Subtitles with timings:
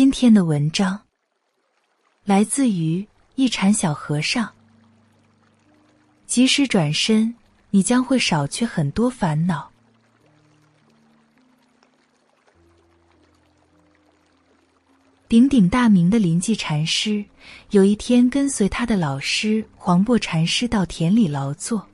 [0.00, 0.98] 今天的文章
[2.24, 4.50] 来自于一禅小和尚。
[6.24, 7.34] 及时转身，
[7.68, 9.70] 你将会少去很多烦恼。
[15.28, 17.22] 鼎鼎大名的临济禅师，
[17.68, 21.86] 有一天跟随他的老师黄檗禅师到田里劳作。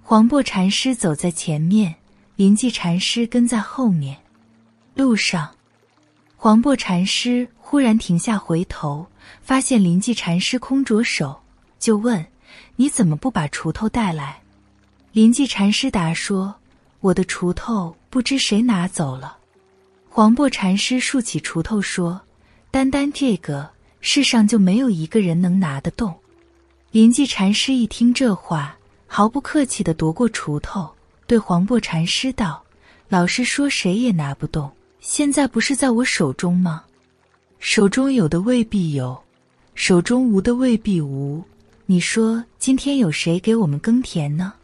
[0.00, 1.92] 黄檗禅师走在前面，
[2.36, 4.16] 临济禅师跟在后面。
[4.94, 5.52] 路上，
[6.44, 9.06] 黄檗禅师忽然停下，回头
[9.42, 11.40] 发现临济禅师空着手，
[11.78, 12.26] 就问
[12.74, 14.40] ：“你怎么不把锄头带来？”
[15.12, 16.52] 临济禅师答说
[16.98, 19.36] ：“我的锄头不知谁拿走了。”
[20.10, 22.20] 黄檗禅师竖起锄头说
[22.72, 26.12] ：“单单这个，世上就没有一个人能拿得动。”
[26.90, 30.90] 临济禅师一听这话，毫不客气地夺过锄头，
[31.28, 32.64] 对黄檗禅师道
[33.06, 34.68] ：“老师说谁也拿不动，
[35.02, 36.84] 现在不是在我手中吗？
[37.58, 39.20] 手中有的未必有，
[39.74, 41.42] 手中无的未必无。
[41.86, 44.54] 你说今天有谁给我们耕田呢？”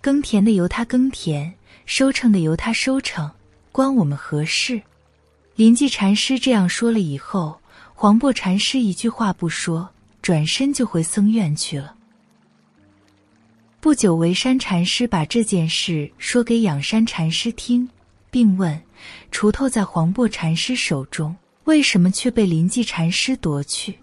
[0.00, 1.52] 耕田的由他耕田，
[1.86, 3.28] 收成的由他收成，
[3.72, 4.80] 关我们何事？
[5.56, 7.58] 临济禅师这样说了以后，
[7.94, 9.88] 黄檗禅师一句话不说，
[10.22, 11.96] 转身就回僧院去了。
[13.80, 17.88] 不久，维山禅师把这件事说给仰山禅师听，
[18.34, 18.82] 并问：
[19.30, 23.96] 锄头在黄檗禅师手中，为什么却被临济禅师夺去？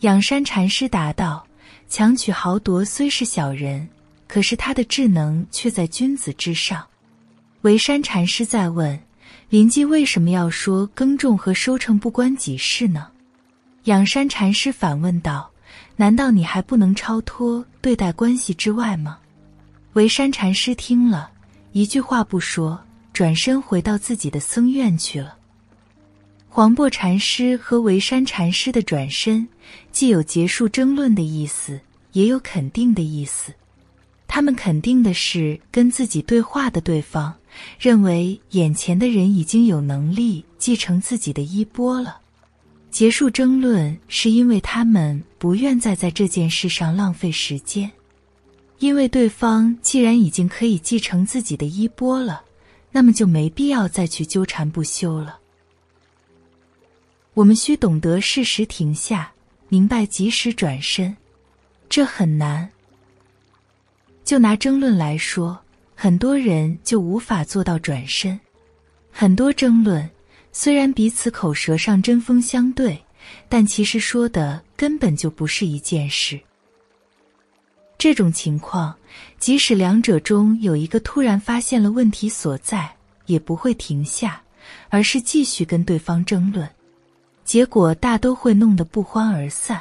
[0.00, 1.46] 仰山禅师答道：
[1.88, 3.88] 强取豪夺虽是小人。
[4.26, 6.82] 可是他的智能却在君子之上。
[7.60, 8.98] 维山禅师再问
[9.50, 13.08] ：“临济为什么要说耕种和收成不关己事呢？”
[13.84, 15.50] 仰山禅师反问道
[15.96, 19.18] ：“难道你还不能超脱对待关系之外吗？”
[19.92, 21.30] 维山禅师听了
[21.72, 25.36] 一句话不说，转身回到自己的僧院去了。
[26.48, 29.48] 黄檗禅师和维山禅师的转身，
[29.90, 31.80] 既有结束争论的意思，
[32.12, 33.52] 也有肯定的意思。
[34.28, 37.34] 他们肯定的是跟自己对话的对方，
[37.78, 42.18] 认为眼前的人已经有能力继承自己的衣钵了。
[42.90, 47.90] 结束争论是因为他们不愿再在这件事上浪费时间，
[48.78, 52.42] 因为对方既然已经可以继承自己的衣钵了，
[52.92, 55.38] 那么就没必要再去纠缠不休了。
[57.34, 59.32] 我们需懂得适时停下，
[59.68, 61.16] 明白及时转身，
[61.88, 62.70] 这很难。
[64.22, 65.58] 就拿争论来说，
[65.94, 68.38] 很多人就无法做到转身。
[69.10, 70.08] 很多争论
[70.52, 73.02] 虽然彼此口舌上针锋相对，
[73.48, 76.38] 但其实说的根本就不是一件事。
[78.02, 78.92] 这种情况，
[79.38, 82.92] 即使两者中有一个突然发现了问题所在，
[83.26, 84.42] 也不会停下，
[84.88, 86.68] 而是继续跟对方争论，
[87.44, 89.80] 结果大都会弄得不欢而散。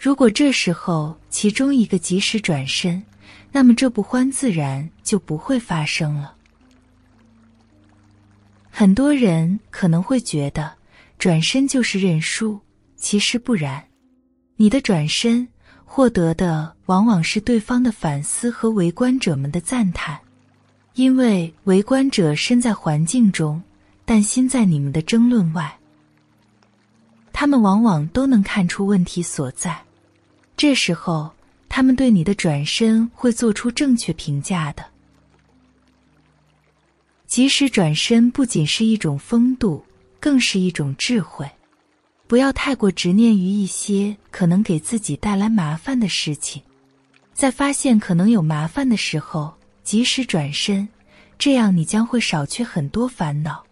[0.00, 3.04] 如果这时候其中一个及时转身，
[3.52, 6.34] 那么这不欢自然就不会发生了。
[8.70, 10.72] 很多人可能会觉得
[11.18, 12.58] 转身就是认输，
[12.96, 13.84] 其实不然。
[14.56, 15.46] 你的转身
[15.96, 20.18] 获得的往往是对方的反思和围观者们的赞叹，
[20.94, 23.62] 因为围观者身在环境中，
[24.04, 25.72] 但心在你们的争论外。
[27.32, 29.80] 他们往往都能看出问题所在，
[30.56, 31.30] 这时候。
[31.68, 34.84] 他们对你的转身会做出正确评价的。
[37.26, 39.84] 及时转身不仅是一种风度，
[40.18, 41.48] 更是一种智慧。
[42.26, 46.62] 不要太过执念于一些可能给自己带来麻烦的事情，
[47.32, 49.52] 在发现可能有麻烦的时候，
[49.82, 50.88] 及时转身，
[51.38, 53.64] 这样你将会少去很多烦恼。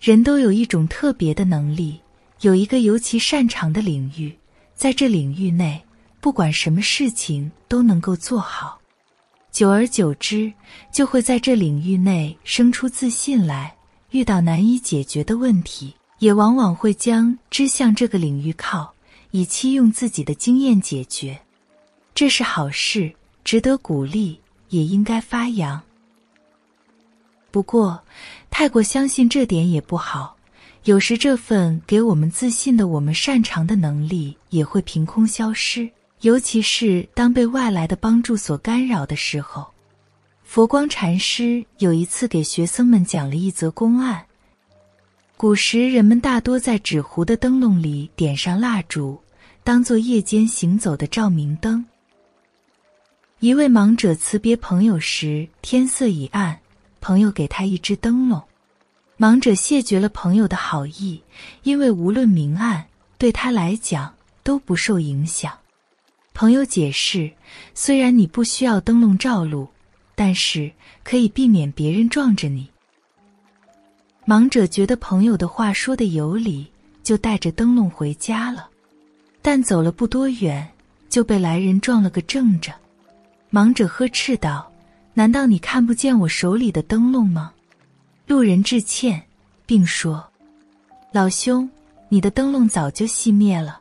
[0.00, 2.00] 人都有一种特别的能力，
[2.40, 4.36] 有一个尤其擅长的领域，
[4.74, 5.82] 在这领域内。
[6.18, 8.80] 不管什么事情都能够做好，
[9.52, 10.52] 久而久之，
[10.90, 13.72] 就会在这领域内生出自信来。
[14.10, 18.94] 遇到难以解决的问题，也往往会将之向这个领域靠，
[19.30, 21.38] 以期用自己的经验解决。
[22.14, 23.12] 这是好事，
[23.44, 24.40] 值得鼓励，
[24.70, 25.80] 也应该发扬。
[27.50, 28.02] 不过，
[28.50, 30.36] 太过相信这点也不好。
[30.84, 35.90] 有时，这份给我们自信的、我们擅长的能力，也会凭空消失。
[36.20, 39.66] 尤其是当被外来的帮助所干扰的时候，
[40.44, 44.25] 佛光禅师有一次给学僧们讲了一则公案。
[45.38, 49.20] 古时人们大多在纸糊的灯笼里点上蜡烛，
[49.62, 51.84] 当做夜间行走的照明灯。
[53.40, 56.58] 一位盲者辞别朋友时，天色已暗，
[57.02, 58.42] 朋友给他一只灯笼，
[59.18, 61.20] 盲者谢绝了朋友的好意，
[61.64, 62.86] 因为无论明暗，
[63.18, 65.52] 对他来讲都不受影响。
[66.32, 67.30] 朋友解释：
[67.74, 69.68] 虽然你不需要灯笼照路，
[70.14, 70.72] 但是
[71.04, 72.66] 可以避免别人撞着你。
[74.26, 76.66] 盲者觉得朋友的话说的有理，
[77.04, 78.68] 就带着灯笼回家了。
[79.40, 80.68] 但走了不多远，
[81.08, 82.74] 就被来人撞了个正着。
[83.52, 84.68] 盲者呵斥道
[85.14, 87.52] ：“难道你看不见我手里的灯笼吗？”
[88.26, 89.22] 路人致歉，
[89.64, 90.26] 并说
[91.12, 91.70] ：“老兄，
[92.08, 93.80] 你的灯笼早就熄灭了。”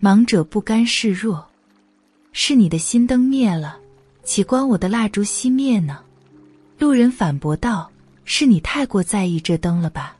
[0.00, 1.44] 盲者不甘示弱
[2.30, 3.76] ：“是你的心灯灭了，
[4.22, 5.98] 岂关我的蜡烛熄灭呢？”
[6.78, 7.90] 路人反驳道
[8.24, 10.16] ：“是你太过在意这灯了吧？”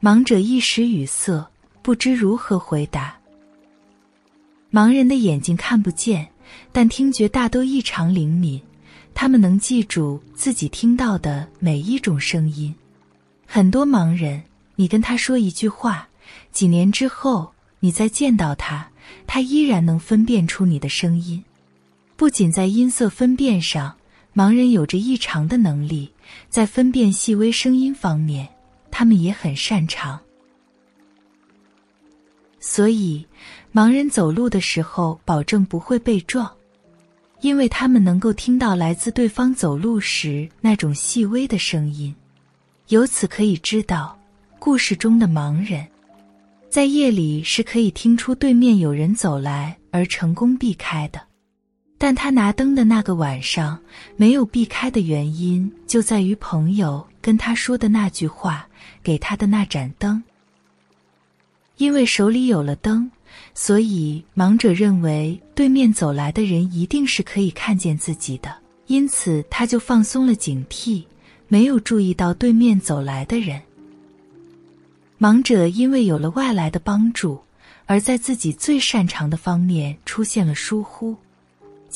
[0.00, 1.50] 盲者一时语塞，
[1.82, 3.16] 不知如何回答。
[4.70, 6.28] 盲人的眼睛看不见，
[6.70, 8.60] 但听觉大都异常灵敏。
[9.14, 12.74] 他们能记住自己听到的每一种声音。
[13.46, 14.42] 很多盲人，
[14.74, 16.06] 你跟他说一句话，
[16.52, 17.50] 几年之后
[17.80, 18.86] 你再见到他，
[19.26, 21.42] 他依然能分辨出你的声音。
[22.16, 23.96] 不仅在音色分辨上，
[24.34, 26.10] 盲人有着异常的能力，
[26.48, 28.48] 在分辨细微声音方面，
[28.90, 30.18] 他们也很擅长。
[32.58, 33.24] 所以，
[33.72, 36.50] 盲人走路的时候保证不会被撞，
[37.40, 42.14] 因为他们能够听到来自对方走路时那种细微的声音。
[42.88, 44.18] 由此可以知道，
[44.58, 45.86] 故事中的盲人
[46.68, 51.20] 在夜里是可以听出对面有人走来而成功避开的。
[51.98, 53.78] 但他拿灯的那个晚上
[54.16, 58.68] 没有避开的原因，就在于朋友跟他说的那句话，
[59.02, 60.22] 给他的那盏灯。
[61.78, 63.10] 因为手里有了灯，
[63.54, 68.54] 所以盲者认为对面走来的人一定是可以看见自己的，
[68.86, 71.04] 因此他就放松了警惕，
[71.48, 73.60] 没有注意到对面走来的人。
[75.18, 77.40] 盲者因为有了外来的帮助，
[77.86, 81.16] 而在自己最擅长的方面出现了疏忽。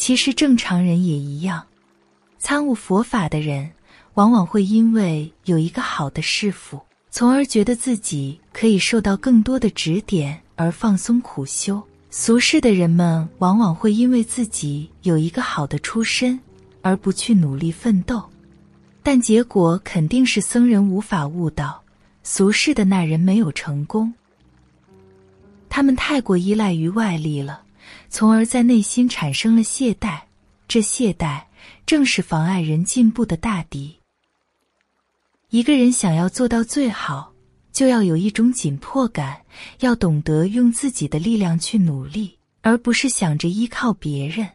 [0.00, 1.62] 其实正常人也一样，
[2.38, 3.70] 参悟佛法的人
[4.14, 6.80] 往往会因为有一个好的师傅。
[7.10, 11.82] 从而觉得自己可以受到更多的指点而放松苦修。
[12.08, 16.40] 俗世的人们往往会因为自己有一个好的出身
[16.80, 18.24] 而不去努力奋斗，
[19.02, 21.82] 但结果肯定是僧人无法悟道，
[22.22, 24.10] 俗世的那人没有成功。
[25.68, 27.60] 他们太过依赖于外力了，
[28.08, 30.20] 从而在内心产生了懈怠。
[30.68, 31.42] 这懈怠
[31.84, 33.96] 正是妨碍人进步的大敌。
[35.48, 37.32] 一个人想要做到最好，
[37.72, 39.42] 就要有一种紧迫感，
[39.80, 44.48] 要懂得用自己的力量去努力，而不是想着依靠别人。